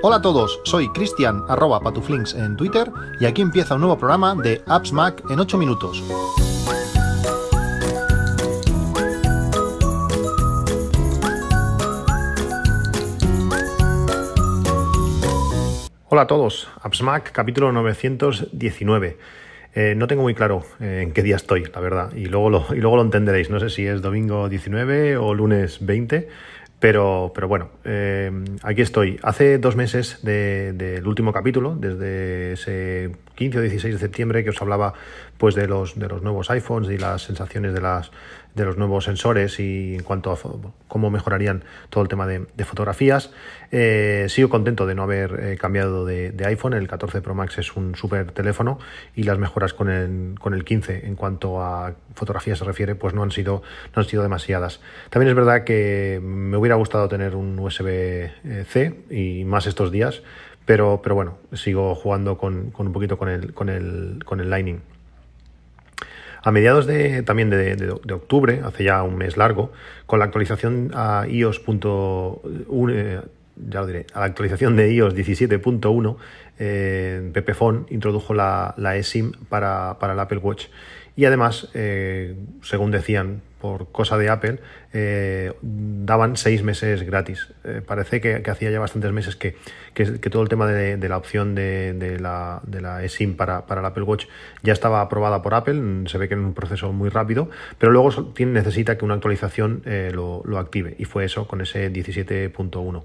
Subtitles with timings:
[0.00, 4.34] Hola a todos, soy Cristian arroba patuflinks en Twitter y aquí empieza un nuevo programa
[4.34, 6.02] de Apps Mac en 8 minutos.
[16.10, 19.18] Hola a todos, Apps Mac capítulo 919.
[19.74, 22.80] Eh, no tengo muy claro eh, en qué día estoy, la verdad, y luego, y
[22.80, 23.50] luego lo entenderéis.
[23.50, 26.28] No sé si es domingo 19 o lunes 20,
[26.80, 28.30] pero, pero bueno, eh,
[28.62, 29.18] aquí estoy.
[29.22, 34.60] Hace dos meses del último capítulo, desde ese 15 o 16 de septiembre, que os
[34.60, 34.94] hablaba
[35.38, 38.10] pues de los, de los nuevos iPhones y las sensaciones de las
[38.58, 40.38] de los nuevos sensores y en cuanto a
[40.88, 43.30] cómo mejorarían todo el tema de, fotografías.
[43.70, 46.74] Eh, sigo contento de no haber eh, cambiado de, iPhone.
[46.74, 48.78] El 14 Pro Max es un súper teléfono
[49.14, 53.14] y las mejoras con el, con el 15 en cuanto a fotografía se refiere, pues
[53.14, 53.62] no han sido,
[53.94, 54.80] no han sido demasiadas.
[55.08, 60.22] También es verdad que me hubiera gustado tener un USB-C y más estos días,
[60.68, 64.50] pero, pero bueno, sigo jugando con, con un poquito con el, con el, con el
[64.50, 64.80] Lightning.
[66.42, 69.72] A mediados de, también de, octubre, hace ya un mes largo,
[70.04, 71.62] con la actualización a iOS.
[71.66, 73.20] Eh,
[73.56, 76.16] ya lo diré, a la actualización de iOS 17.1,
[76.58, 80.66] eh, Pepefon introdujo la, la eSIM para, para el Apple Watch
[81.16, 84.60] y además, eh, según decían, por cosa de Apple,
[84.92, 87.52] eh, daban seis meses gratis.
[87.64, 89.56] Eh, parece que, hacía ya bastantes meses que,
[90.30, 94.04] todo el tema de, la opción de, la, de la eSIM para, para, el Apple
[94.04, 94.26] Watch
[94.62, 96.04] ya estaba aprobada por Apple.
[96.06, 100.58] Se ve que en un proceso muy rápido, pero luego necesita que una actualización lo,
[100.58, 100.94] active.
[100.98, 103.02] Y fue eso con ese 17.1.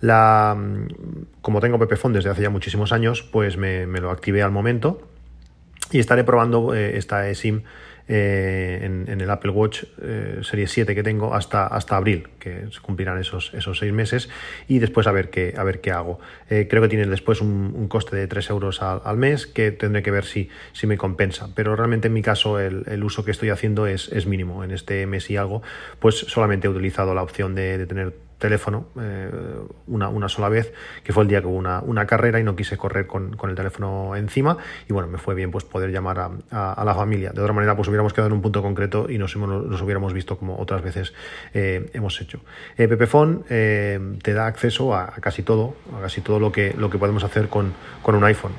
[0.00, 0.56] La,
[1.42, 5.08] como tengo Pepephone desde hace ya muchísimos años, pues me, me lo activé al momento
[5.90, 7.62] y estaré probando eh, esta eSIM
[8.08, 12.80] eh, en, el Apple Watch eh, Serie 7 que tengo hasta, hasta abril, que se
[12.80, 14.28] cumplirán esos, esos seis meses,
[14.66, 16.18] y después a ver qué, a ver qué hago.
[16.48, 20.24] creo que tiene después un, coste de 3 euros al, mes, que tendré que ver
[20.24, 21.48] si, si me compensa.
[21.54, 24.64] Pero realmente en mi caso el, uso que estoy haciendo es, es, mínimo.
[24.64, 25.62] En este mes y algo,
[25.98, 29.30] pues solamente he utilizado la opción de tener teléfono eh,
[29.86, 30.72] una, una, sola vez,
[31.02, 33.50] que fue el día que hubo una, una carrera y no quise correr con, con,
[33.50, 34.56] el teléfono encima
[34.88, 36.18] y bueno, me fue bien pues poder llamar
[36.50, 37.30] a, a, la familia.
[37.30, 40.38] De otra manera, pues hubiéramos quedado en un punto concreto y nos, nos hubiéramos visto
[40.38, 41.12] como otras veces
[41.52, 42.40] eh, hemos hecho.
[42.76, 46.90] Eh, Pepefon eh, te da acceso a, casi todo, a casi todo lo que, lo
[46.90, 47.72] que podemos hacer con,
[48.02, 48.52] con un iPhone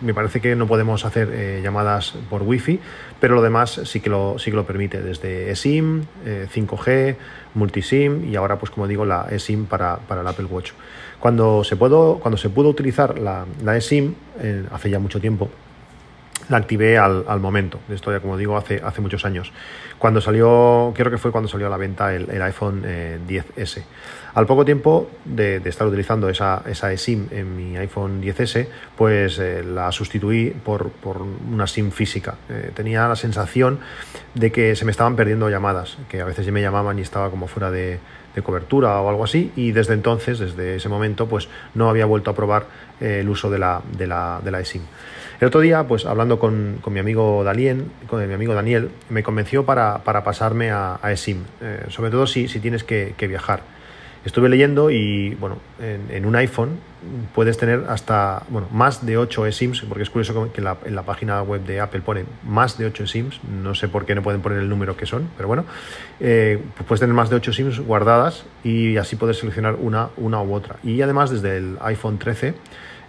[0.00, 2.80] me parece que no podemos hacer eh, llamadas por wifi,
[3.20, 7.16] pero lo demás sí que lo, sí que lo permite, desde eSIM, 5G, eh,
[7.54, 10.72] multiSIM y ahora, pues como digo, la eSIM para, para el Apple Watch.
[11.18, 15.50] Cuando se, pudo, cuando se pudo utilizar la, la eSIM, eh, hace ya mucho tiempo,
[16.48, 17.80] la activé al, al, momento.
[17.88, 19.52] Esto ya, como digo, hace, hace muchos años.
[19.98, 22.82] Cuando salió, creo que fue cuando salió a la venta el, iPhone
[23.26, 23.82] 10S.
[24.34, 29.64] Al poco tiempo de, estar utilizando esa, esa eSIM en mi iPhone 10S, pues eh,
[29.64, 30.92] la sustituí por,
[31.50, 32.34] una SIM física.
[32.50, 33.80] Eh, tenía la sensación
[34.34, 37.30] de que se me estaban perdiendo llamadas, que a veces ya me llamaban y estaba
[37.30, 37.98] como fuera de,
[38.42, 42.34] cobertura o algo así, y desde entonces, desde ese momento, pues no había vuelto a
[42.34, 42.66] probar
[43.00, 44.82] eh, el uso de la, de la, de la eSIM.
[45.40, 49.66] El otro día, pues hablando con, mi amigo Dalien, con mi amigo Daniel, me convenció
[49.66, 51.44] para, pasarme a, eSIM,
[51.88, 53.75] sobre todo si, si tienes que viajar.
[54.26, 56.80] Estuve leyendo y, bueno, en, un iPhone
[57.32, 61.40] puedes tener hasta, bueno, más de 8 eSIMs, porque es curioso que en la, página
[61.44, 64.58] web de Apple pone más de 8 eSIMs, no sé por qué no pueden poner
[64.58, 65.64] el número que son, pero bueno,
[66.18, 70.54] eh, puedes tener más de 8 SIMs guardadas y así puedes seleccionar una, una u
[70.54, 70.74] otra.
[70.82, 72.54] Y además desde el iPhone 13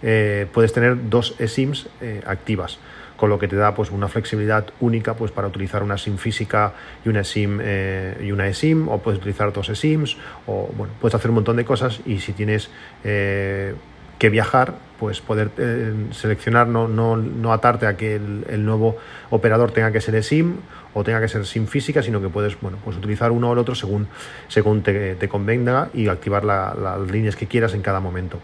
[0.02, 2.78] eh, puedes tener dos eSIMs eh, activas
[3.18, 6.72] con lo que te da pues una flexibilidad única pues para utilizar una SIM física
[7.04, 11.16] y una SIM eh, y una eSIM o puedes utilizar dos eSIMs o bueno puedes
[11.16, 12.70] hacer un montón de cosas y si tienes
[13.02, 13.74] eh,
[14.20, 18.96] que viajar pues poder eh, seleccionar no, no, no, atarte a que el, nuevo
[19.30, 20.54] operador tenga que ser eSIM
[20.94, 23.58] o tenga que ser SIM física sino que puedes bueno pues utilizar uno o el
[23.58, 24.06] otro según
[24.46, 28.38] según te, convenga y activar las líneas que quieras en cada momento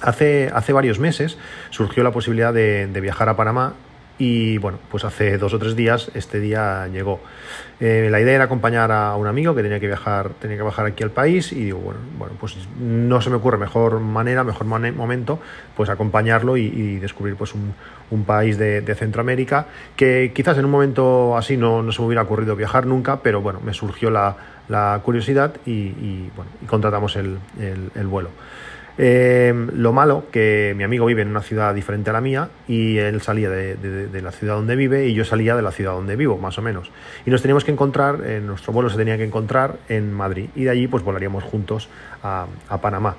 [0.00, 1.38] Hace, hace varios meses
[1.70, 3.74] surgió la posibilidad de, viajar a Panamá
[4.16, 7.20] y bueno, pues hace dos o tres días este día llegó.
[7.80, 10.86] Eh, la idea era acompañar a un amigo que tenía que viajar, tenía que bajar
[10.86, 14.66] aquí al país y digo, bueno, bueno pues no se me ocurre mejor manera, mejor
[14.66, 15.38] momento,
[15.76, 17.74] pues acompañarlo y, descubrir pues un,
[18.10, 22.22] un país de, Centroamérica que quizás en un momento así no, no, se me hubiera
[22.22, 24.36] ocurrido viajar nunca, pero bueno, me surgió la,
[24.68, 28.30] la curiosidad y, bueno, y contratamos el, el, el vuelo.
[29.00, 32.98] Eh, lo malo que mi amigo vive en una ciudad diferente a la mía y
[32.98, 36.36] él salía de, la ciudad donde vive y yo salía de la ciudad donde vivo,
[36.36, 36.90] más o menos.
[37.24, 40.64] Y nos teníamos que encontrar, en nuestro vuelo se tenía que encontrar en Madrid y
[40.64, 41.88] de allí pues volaríamos juntos
[42.24, 42.46] a,
[42.82, 43.16] Panamá.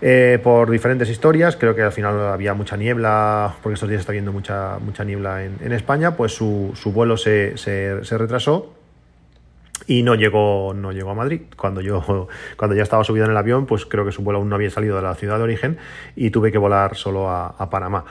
[0.00, 4.12] Eh, por diferentes historias, creo que al final había mucha niebla, porque estos días está
[4.12, 8.75] habiendo mucha, mucha niebla en, España, pues su, vuelo se, se retrasó
[9.86, 11.42] y no llegó, no llegó a Madrid.
[11.56, 14.48] Cuando yo, cuando ya estaba subido en el avión, pues creo que su vuelo aún
[14.48, 15.78] no había salido de la ciudad de origen
[16.14, 18.04] y tuve que volar solo a, a Panamá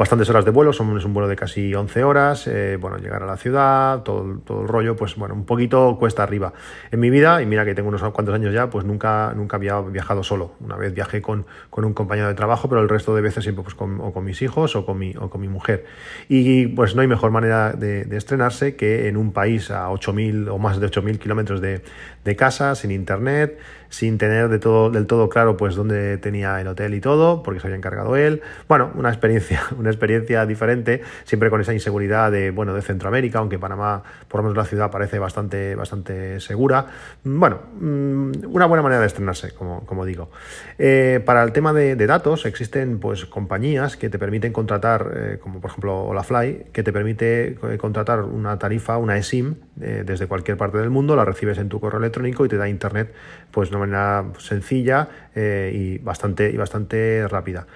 [0.00, 3.22] bastantes horas de vuelo, son, es un vuelo de casi 11 horas, eh, bueno, llegar
[3.22, 6.54] a la ciudad, todo, todo el rollo, pues bueno, un poquito cuesta arriba.
[6.90, 9.78] En mi vida, y mira que tengo unos cuantos años ya, pues nunca, nunca había
[9.82, 10.52] viajado solo.
[10.60, 13.62] Una vez viajé con, con un compañero de trabajo, pero el resto de veces siempre
[13.62, 15.84] pues con, con mis hijos o con, mi, o con mi mujer.
[16.30, 20.56] Y pues no hay mejor manera de, estrenarse que en un país a 8.000 o
[20.56, 21.82] más de 8.000 kilómetros de,
[22.24, 23.58] de casa, sin internet,
[23.90, 27.60] sin tener de todo, del todo claro pues dónde tenía el hotel y todo, porque
[27.60, 28.40] se había encargado él.
[28.68, 33.58] Bueno, una experiencia, una experiencia diferente, siempre con esa inseguridad de, bueno, de Centroamérica, aunque
[33.58, 36.86] Panamá, por lo menos la ciudad, parece bastante, bastante segura.
[37.24, 40.30] Bueno, mm, una buena manera de estrenarse, como, como digo.
[40.78, 45.60] Eh, para el tema de, datos, existen pues compañías que te permiten contratar, eh, como
[45.60, 50.76] por ejemplo Olafly, que te permite eh, contratar una tarifa, una eSIM, desde cualquier parte
[50.76, 53.14] del mundo, la recibes en tu correo electrónico y te da internet
[53.50, 57.66] pues no manera sencilla eh, y, bastante, y bastante rápida.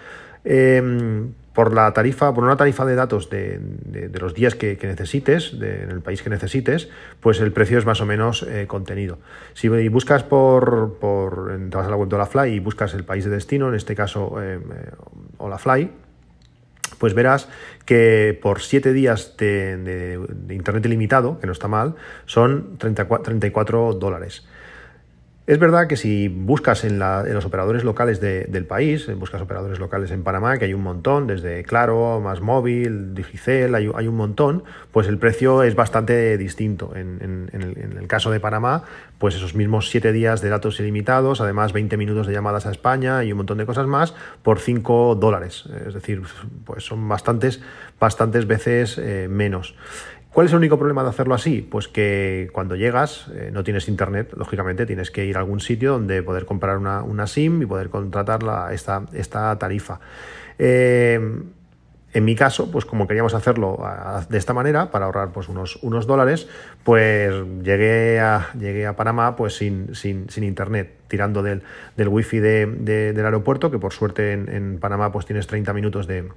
[0.45, 3.61] Em, por la tarifa, por una tarifa de datos de,
[4.21, 6.89] los días que, necesites, en el país que necesites,
[7.21, 9.19] pues el precio es más o menos eh, contenido.
[9.55, 13.31] Si buscas por, por, te a la web de Olafly y buscas el país de
[13.31, 14.59] destino, en este caso eh,
[15.39, 15.91] Olafly,
[16.99, 17.49] pues verás
[17.85, 20.19] que por 7 días de,
[20.51, 21.95] internet ilimitado, que no está mal,
[22.27, 24.47] son 34 dólares.
[25.47, 30.23] Es verdad que si buscas en, los operadores locales del país, buscas operadores locales en
[30.23, 35.19] Panamá, que hay un montón, desde Claro, Más Móvil, Digicel, hay, un montón, pues el
[35.19, 36.97] precio es bastante distinto.
[36.97, 38.85] En, el, caso de Panamá,
[39.19, 43.23] pues esos mismos 7 días de datos ilimitados, además 20 minutos de llamadas a España
[43.23, 45.65] y un montón de cosas más, por 5 dólares.
[45.87, 46.23] Es decir,
[46.65, 47.61] pues son bastantes,
[48.01, 49.75] bastantes veces eh, menos.
[50.35, 51.63] ¿Cuál es el único problema de hacerlo así?
[51.63, 55.93] Pues que cuando llegas eh, no tienes internet, lógicamente tienes que ir a algún sitio
[55.93, 58.41] donde poder comprar una, SIM y poder contratar
[58.73, 60.01] esta, esta, tarifa.
[60.59, 61.21] Eh,
[62.15, 63.79] en mi caso, pues como queríamos hacerlo
[64.29, 66.49] de esta manera, para ahorrar pues unos, unos dólares,
[66.83, 67.33] pues
[67.63, 71.63] llegué a, llegué a Panamá pues sin, sin, internet, tirando del,
[71.97, 76.29] del wifi del aeropuerto, que por suerte en, en Panamá pues tienes 30 minutos de,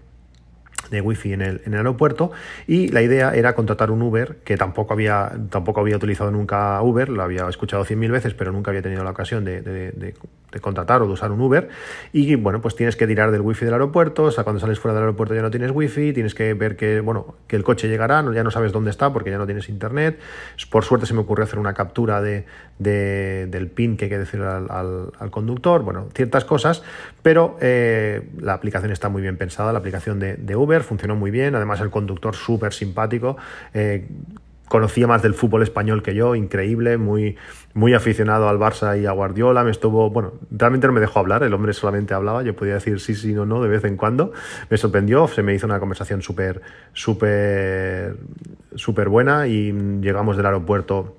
[0.90, 2.32] de wifi en el, en el aeropuerto
[2.68, 7.10] y la idea era contratar un Uber que tampoco había, tampoco había utilizado nunca Uber,
[7.10, 10.14] lo había escuchado cien mil veces pero nunca había tenido la ocasión de, de,
[10.62, 11.70] contratar o de usar un Uber.
[12.14, 14.96] Y bueno pues tienes que tirar del wifi del aeropuerto, o sea cuando sales fuera
[14.96, 18.24] del aeropuerto ya no tienes wifi, tienes que ver que bueno que el coche llegará,
[18.34, 20.20] ya no sabes dónde está porque ya no tienes internet,
[20.72, 22.46] por suerte se me ocurrió hacer una captura de,
[22.80, 26.82] del pin que hay que decir al, al, conductor, bueno ciertas cosas
[27.22, 31.56] pero eh, la aplicación está muy bien pensada, la aplicación de Uber funcionó muy bien,
[31.56, 33.38] además el conductor súper simpático.
[33.74, 34.08] Eh,
[34.68, 37.38] conocía más del fútbol español que yo, increíble, muy,
[37.74, 41.44] muy aficionado al Barça y a Guardiola, me estuvo, bueno, realmente no me dejó hablar,
[41.44, 44.34] el hombre solamente hablaba, yo podía decir sí, sí, no, no, de vez en cuando,
[44.70, 46.62] me sorprendió, se me hizo una conversación súper,
[46.94, 48.18] súper,
[48.76, 49.72] súper buena y
[50.02, 51.16] llegamos del aeropuerto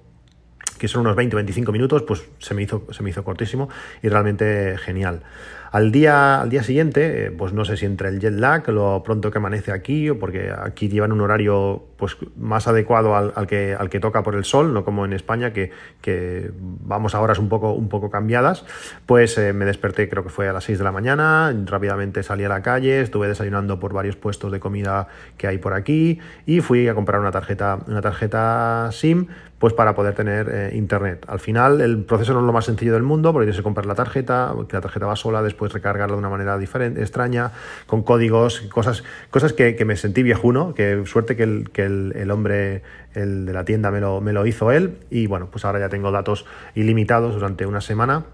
[0.79, 3.69] que son unos 20-25 minutos, pues se me, hizo, se me hizo cortísimo
[4.01, 5.23] y realmente genial.
[5.71, 9.03] Al día, al día siguiente, eh, pues no sé si entre el jet lag, lo
[9.03, 13.75] pronto que amanece aquí, o porque aquí llevan un horario pues, más adecuado al, que,
[13.79, 15.71] al que toca por el sol, no como en España, que,
[16.01, 18.65] que vamos a horas un poco, un poco cambiadas,
[19.05, 22.45] pues eh, me desperté, creo que fue a las 6 de la mañana, rápidamente salí
[22.45, 26.61] a la calle, estuve desayunando por varios puestos de comida que hay por aquí y
[26.61, 29.27] fui a comprar una tarjeta, una tarjeta SIM
[29.59, 31.25] pues para poder tener eh, internet.
[31.27, 33.87] Al final el proceso no es lo más sencillo del mundo porque tienes que comprar
[33.87, 37.53] la tarjeta, que la tarjeta va sola, después recargarla de una manera diferente, extraña,
[37.87, 42.83] con códigos, cosas, cosas que, me sentí viejuno, que suerte que el, que el, hombre
[43.15, 45.89] el de la tienda me lo, me lo hizo él y bueno, pues ahora ya
[45.89, 48.25] tengo datos ilimitados durante una semana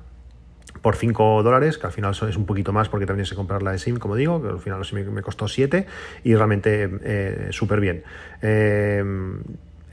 [0.82, 3.72] por 5 dólares, que al final es un poquito más porque también se comprar la
[3.72, 5.86] de SIM, como digo, que al final me costó 7
[6.24, 8.02] y realmente eh, súper bien.
[8.42, 9.02] Eh,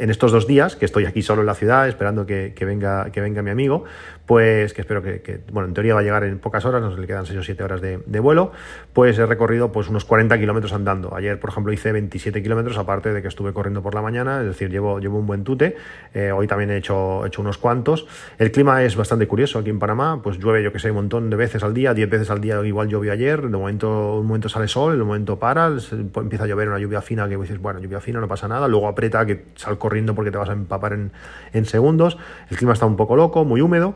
[0.02, 3.22] en estos dos días, que estoy aquí solo en la ciudad, esperando que, venga, que
[3.22, 3.84] venga mi amigo,
[4.26, 7.06] pues que espero que, bueno, en teoría va a llegar en pocas horas, nos le
[7.06, 8.52] quedan 6 o 7 horas de, vuelo,
[8.94, 11.16] pues he recorrido pues unos 40 kilómetros andando.
[11.16, 14.48] Ayer, por ejemplo, hice 27 kilómetros, aparte de que estuve corriendo por la mañana, es
[14.48, 15.76] decir, llevo, llevo un buen tute.
[16.16, 18.08] Eh, hoy también he hecho, hecho unos cuantos.
[18.40, 21.30] El clima es bastante curioso aquí en Panamá, pues llueve, yo que sé, un montón
[21.30, 24.50] de veces al día, 10 veces al día igual llovió ayer, de momento, un momento
[24.50, 27.80] sale sol, en un momento para, empieza a llover una lluvia fina que dices, bueno,
[27.80, 30.94] lluvia fina, no pasa nada, luego aprieta que sal corriendo porque te vas a empapar
[30.94, 32.18] en, segundos.
[32.50, 33.94] El clima está un poco loco, muy húmedo.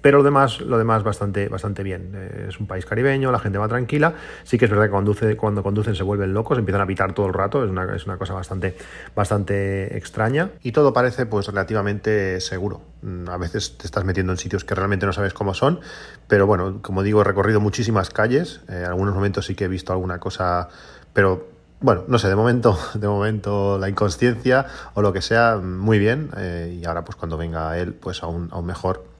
[0.00, 2.12] Pero lo demás, lo demás bastante, bastante bien.
[2.14, 4.14] Eh, es un país caribeño, la gente va tranquila.
[4.44, 7.26] Sí que es verdad que conduce, cuando conducen se vuelven locos, empiezan a pitar todo
[7.26, 7.64] el rato.
[7.64, 8.76] Es una, es una cosa bastante,
[9.16, 10.50] bastante extraña.
[10.62, 12.82] Y todo parece pues relativamente seguro.
[13.02, 15.80] Mm, a veces te estás metiendo en sitios que realmente no sabes cómo son.
[16.28, 18.60] Pero bueno, como digo, he recorrido muchísimas calles.
[18.68, 20.68] Eh, en algunos momentos sí que he visto alguna cosa,
[21.12, 25.98] pero bueno, no sé, de momento, de momento la inconsciencia o lo que sea, muy
[25.98, 26.30] bien.
[26.36, 29.15] Eh, y ahora, pues cuando venga él, pues aún, aún mejor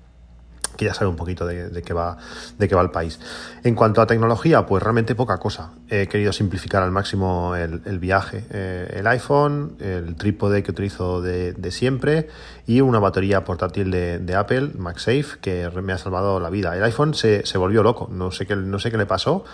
[0.76, 2.16] que ya sabe un poquito de, qué va,
[2.58, 3.18] de qué va el país.
[3.64, 5.72] En cuanto a tecnología, pues realmente poca cosa.
[5.88, 8.44] He querido simplificar al máximo el, viaje.
[8.50, 12.28] Eh, el iPhone, el trípode que utilizo de, siempre
[12.66, 16.76] y una batería portátil de, Apple, MagSafe, que me ha salvado la vida.
[16.76, 19.44] El iPhone se, volvió loco, no sé qué, no sé qué le pasó.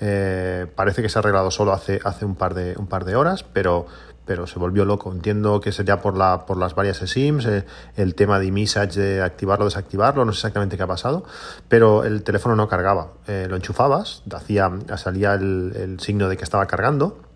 [0.00, 3.14] Eh, parece que se ha arreglado solo hace, hace un, par de, un par de
[3.14, 3.86] horas, pero
[4.24, 5.12] pero se volvió loco.
[5.12, 7.64] Entiendo que sería por, la, por las varias SIMs, eh,
[7.96, 11.24] el tema de iMessage de activarlo o desactivarlo, no sé exactamente qué ha pasado,
[11.68, 13.12] pero el teléfono no cargaba.
[13.26, 17.31] Eh, lo enchufabas, hacía, salía el, el signo de que estaba cargando,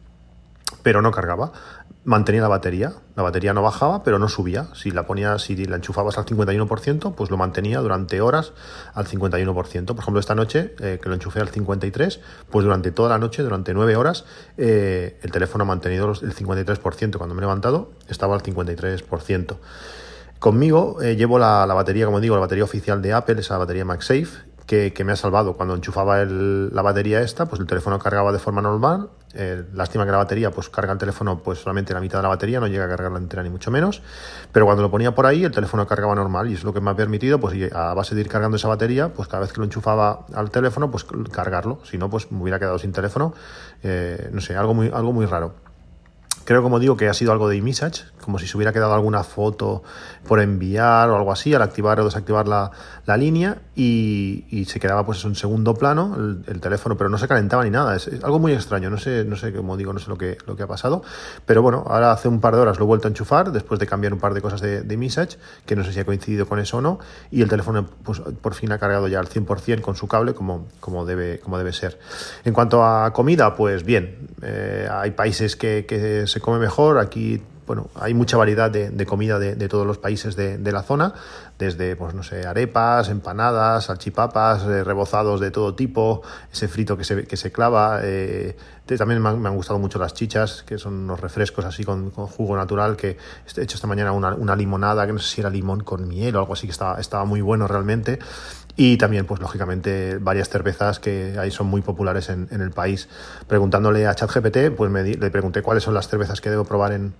[0.86, 1.50] pero no cargaba
[2.04, 2.92] mantenía la batería.
[3.16, 4.68] La batería no bajaba, pero no subía.
[4.72, 8.52] Si la ponías, si la enchufabas al 51%, pues lo mantenía durante horas
[8.94, 9.86] al 51%.
[9.86, 13.42] Por ejemplo, esta noche, eh, que lo enchufé al 53%, pues durante toda la noche,
[13.42, 14.24] durante 9 horas,
[14.56, 17.18] eh, el teléfono ha mantenido el 53%.
[17.18, 19.56] Cuando me he levantado, estaba al 53%.
[20.38, 23.84] Conmigo eh, llevo la, la, batería, como digo, la batería oficial de Apple, esa batería
[23.84, 25.54] MagSafe, que, me ha salvado.
[25.54, 29.08] Cuando enchufaba la batería esta, pues el teléfono cargaba de forma normal.
[29.34, 32.28] Eh, lástima que la batería, pues carga el teléfono pues solamente la mitad de la
[32.30, 34.02] batería, no llega a cargarla entera ni mucho menos.
[34.50, 36.90] Pero cuando lo ponía por ahí, el teléfono cargaba normal y es lo que me
[36.90, 39.64] ha permitido, pues a base de ir cargando esa batería, pues cada vez que lo
[39.64, 41.80] enchufaba al teléfono, pues cargarlo.
[41.84, 43.34] Si no, pues me hubiera quedado sin teléfono.
[43.82, 45.54] Eh, no sé, algo muy, algo muy raro.
[46.44, 49.22] Creo, como digo, que ha sido algo de iMessage, como si se hubiera quedado alguna
[49.22, 49.84] foto
[50.26, 52.72] por enviar o algo así, al activar o desactivar la,
[53.16, 56.16] línea y, se quedaba pues en segundo plano
[56.48, 57.94] el, teléfono, pero no se calentaba ni nada.
[57.94, 60.56] Es, algo muy extraño, no sé, no sé, como digo, no sé lo que, lo
[60.56, 61.02] que ha pasado.
[61.46, 63.86] Pero bueno, ahora hace un par de horas lo he vuelto a enchufar después de
[63.86, 66.78] cambiar un par de cosas de, iMessage, que no sé si ha coincidido con eso
[66.78, 66.98] o no,
[67.30, 70.66] y el teléfono pues, por fin ha cargado ya al 100% con su cable como,
[70.80, 72.00] como, debe, como debe ser.
[72.44, 76.98] En cuanto a comida, pues bien, eh, hay países que se come mejor.
[76.98, 81.14] Aquí, bueno, hay mucha variedad de, comida de, todos los países de, la zona,
[81.58, 87.04] desde, pues no sé, arepas, empanadas, salchipapas, eh, rebozados de todo tipo, ese frito que
[87.04, 88.00] se, que se clava.
[88.02, 88.56] Eh,
[88.96, 92.96] también me han, gustado mucho las chichas, que son unos refrescos así con, jugo natural,
[92.96, 93.16] que
[93.56, 96.38] he hecho esta mañana una, limonada, que no sé si era limón con miel o
[96.38, 98.20] algo así, que estaba, estaba muy bueno realmente.
[98.76, 103.08] Y también, pues lógicamente, varias cervezas que ahí son muy populares en, el país.
[103.48, 107.14] Preguntándole a ChatGPT, pues me le pregunté cuáles son las cervezas que debo probar en,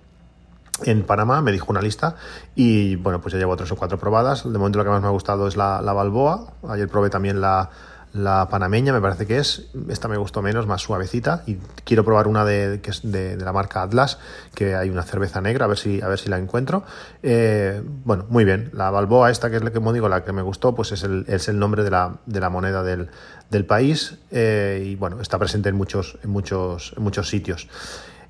[0.83, 2.15] en Panamá, me dijo una lista
[2.55, 4.43] y bueno, pues ya llevo tres o cuatro probadas.
[4.43, 6.53] De momento lo que más me ha gustado es la, la Balboa.
[6.69, 7.69] Ayer probé también la,
[8.13, 12.27] la panameña me parece que es, esta me gustó menos, más suavecita y quiero probar
[12.27, 14.17] una de, que es de, la marca Atlas,
[14.55, 16.83] que hay una cerveza negra, a ver si, a ver si la encuentro.
[17.21, 20.31] Eh, bueno, muy bien, la Balboa esta que es la que, como digo, la que
[20.31, 23.09] me gustó, pues es el, es el nombre de la, de la moneda del,
[23.49, 27.67] del país eh, y bueno, está presente en muchos, en muchos, en muchos sitios.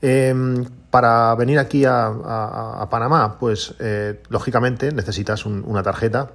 [0.02, 6.32] Em, para venir aquí a, Panamá, pues eh, lógicamente necesitas una tarjeta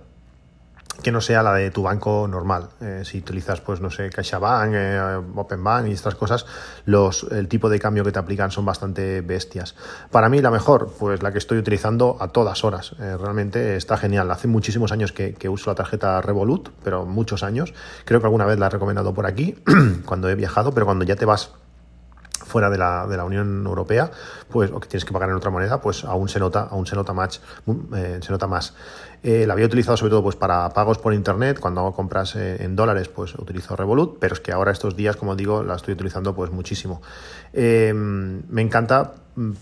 [1.03, 2.69] que no sea la de tu banco normal.
[2.81, 6.47] Eh, si utilizas, pues no sé, CaixaBank, eh, OpenBank y estas cosas,
[6.85, 9.75] los, el tipo de cambio que te aplican son bastante bestias.
[10.11, 12.95] Para mí la mejor, pues la que estoy utilizando a todas horas.
[13.01, 14.31] Eh, realmente está genial.
[14.31, 17.75] Hace muchísimos años que, que, uso la tarjeta Revolut, pero muchos años.
[18.05, 19.57] Creo que alguna vez la he recomendado por aquí
[20.07, 21.51] cuando he viajado, pero cuando ya te vas
[22.53, 24.11] fuera de la, de la, Unión Europea,
[24.51, 26.95] pues, o que tienes que pagar en otra moneda, pues aún se nota, aún se
[26.95, 27.41] nota más,
[27.97, 28.75] eh, se nota más.
[29.23, 32.63] Eh, la había utilizado sobre todo pues para pagos por internet, cuando hago compras eh,
[32.63, 35.95] en dólares, pues utilizo Revolut, pero es que ahora estos días, como digo, la estoy
[35.95, 37.01] utilizando pues muchísimo.
[37.55, 39.15] me encanta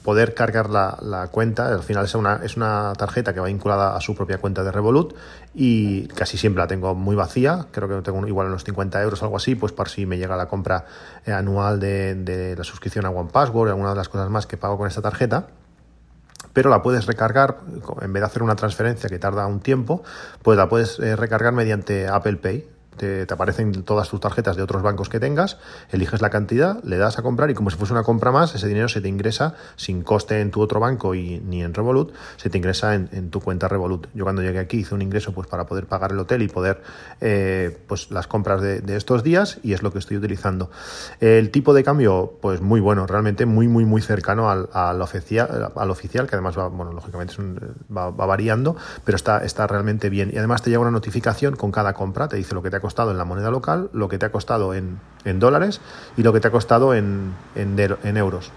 [0.03, 1.69] poder cargar la, cuenta.
[1.69, 4.73] Al final es una, es una tarjeta que va vinculada a su propia cuenta de
[4.73, 5.15] Revolut
[5.55, 7.67] y casi siempre la tengo muy vacía.
[7.71, 10.47] Creo que tengo igual unos 50 euros, algo así, pues por si me llega la
[10.47, 10.85] compra
[11.25, 14.77] eh, anual de, la suscripción a OnePassword y alguna de las cosas más que pago
[14.77, 15.49] con esta tarjeta
[16.53, 17.59] pero la puedes recargar,
[18.01, 20.03] en vez de hacer una transferencia que tarda un tiempo,
[20.43, 24.83] pues la puedes eh, recargar mediante Apple Pay te, aparecen todas tus tarjetas de otros
[24.83, 25.59] bancos que tengas,
[25.91, 28.69] eliges la cantidad, le das a comprar y como si fuese una compra más, ese
[28.69, 32.51] dinero se te ingresa sin coste en tu otro banco y ni en Revolut, se
[32.51, 34.09] te ingresa en, tu cuenta Revolut.
[34.15, 36.83] Yo cuando llegué aquí hice un ingreso pues para poder pagar el hotel y poder
[37.21, 40.71] eh, pues las compras de, estos días y es lo que estoy utilizando.
[41.21, 45.73] El tipo de cambio, pues muy bueno, realmente muy, muy, muy cercano al, al oficial,
[45.75, 47.35] al oficial, que además va, bueno, lógicamente
[47.97, 50.31] va, variando, pero está, está realmente bien.
[50.33, 52.83] Y además te llega una notificación con cada compra, te dice lo que te ha
[52.83, 55.81] costado en la moneda local, lo que te ha costado en, dólares
[56.17, 58.51] y lo que te ha costado en, en, euros.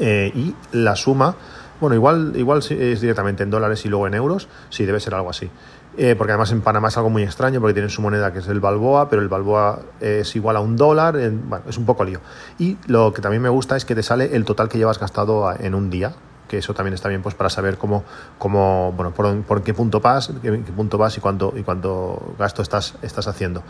[0.00, 1.34] Eh, y la suma,
[1.80, 5.30] bueno, igual, igual es directamente en dólares y luego en euros, sí, debe ser algo
[5.30, 5.50] así.
[5.98, 8.48] Eh, porque además en Panamá es algo muy extraño porque tienen su moneda que es
[8.48, 12.20] el balboa, pero el balboa es igual a un dólar, bueno, es un poco lío.
[12.58, 15.50] Y lo que también me gusta es que te sale el total que llevas gastado
[15.58, 16.14] en un día,
[16.48, 18.04] que eso también está bien pues para saber cómo,
[18.38, 22.94] cómo bueno, por, qué punto vas, qué, punto vas y cuánto, y cuánto gasto estás,
[23.02, 23.62] estás haciendo.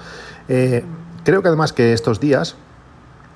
[0.48, 0.84] Eh,
[1.24, 2.56] creo que además que estos días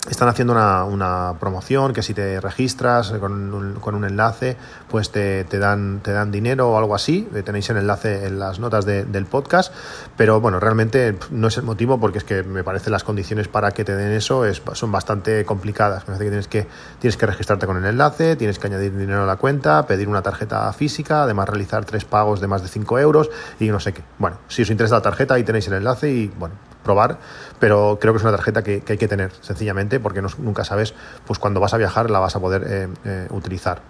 [0.08, 4.56] están haciendo una, promoción que si te registras con un, enlace,
[4.88, 7.28] pues te, dan, te dan dinero o algo así.
[7.34, 9.74] Eh, tenéis el enlace en las notas del podcast.
[10.16, 13.72] Pero bueno, realmente no es el motivo porque es que me parece las condiciones para
[13.72, 16.02] que te den eso es, son bastante complicadas.
[16.08, 16.66] Me parece que tienes, que
[16.98, 20.22] tienes que registrarte con el enlace, tienes que añadir dinero a la cuenta, pedir una
[20.22, 24.02] tarjeta física, además realizar tres pagos de más de 5 euros y no sé qué.
[24.18, 27.18] Bueno, si os interesa la tarjeta, ahí tenéis el enlace y bueno, probar,
[27.58, 30.94] pero creo que es una tarjeta que, hay que tener, sencillamente, porque nunca sabes,
[31.26, 33.82] pues cuando vas a viajar la vas a poder eh, eh, utilizar.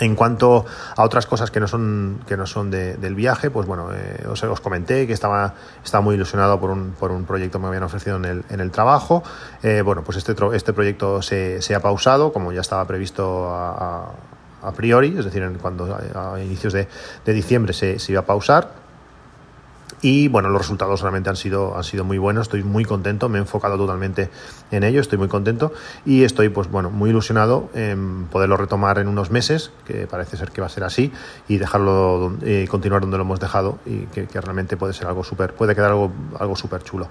[0.00, 0.64] En cuanto
[0.96, 4.40] a otras cosas que no son, que no son del viaje, pues bueno, eh, os,
[4.44, 7.82] os, comenté que estaba, estaba muy ilusionado por un, por un proyecto que me habían
[7.82, 9.24] ofrecido en el, en el trabajo.
[9.84, 14.12] bueno, pues este, este proyecto se, se, ha pausado, como ya estaba previsto a,
[14.76, 16.86] priori, es decir, cuando a, inicios de,
[17.24, 18.87] de diciembre se, se iba a pausar
[20.00, 23.38] y bueno, los resultados realmente han sido, han sido muy buenos, estoy muy contento, me
[23.38, 24.30] he enfocado totalmente
[24.70, 25.72] en ello, estoy muy contento
[26.04, 30.50] y estoy pues bueno, muy ilusionado en poderlo retomar en unos meses, que parece ser
[30.50, 31.12] que va a ser así,
[31.48, 35.52] y dejarlo eh, continuar donde lo hemos dejado y que, realmente puede ser algo súper,
[35.54, 37.08] puede quedar algo, algo súper chulo.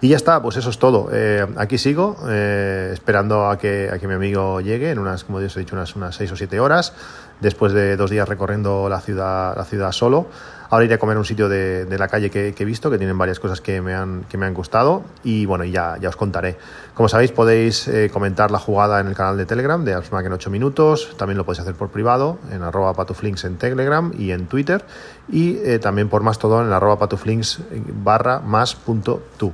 [0.00, 1.10] Y ya está, pues eso es todo.
[1.12, 5.38] Eh, aquí sigo, eh, esperando a que, a que mi amigo llegue en unas, como
[5.38, 6.94] os he dicho, unas, unas seis o siete horas,
[7.40, 10.28] después de dos días recorriendo la ciudad, la ciudad solo.
[10.72, 13.38] Ahora iré a comer un sitio de, la calle que, he visto, que tienen varias
[13.38, 15.02] cosas que me han, que me han gustado.
[15.22, 16.56] Y bueno, ya, ya os contaré.
[16.94, 20.32] Como sabéis, podéis eh, comentar la jugada en el canal de Telegram de AppsMac en
[20.32, 24.46] 8 minutos, también lo podéis hacer por privado en arroba patuflinks en Telegram y en
[24.46, 24.82] Twitter.
[25.30, 27.58] Y eh, también por más todo en arroba patuflinks
[28.02, 29.52] barra más punto tú.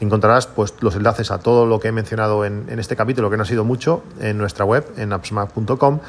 [0.00, 3.36] Encontrarás pues, los enlaces a todo lo que he mencionado en, en, este capítulo, que
[3.36, 6.00] no ha sido mucho, en nuestra web, en appsmac.com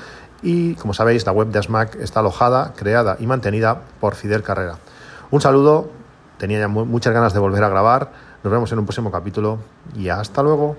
[0.41, 4.78] y como sabéis la web de ASMAC está alojada, creada y mantenida por Fidel Carrera.
[5.32, 5.89] Un saludo,
[6.38, 8.12] tenía ya muchas ganas de volver a grabar,
[8.43, 9.60] nos vemos en un próximo capítulo
[9.95, 10.78] y hasta luego.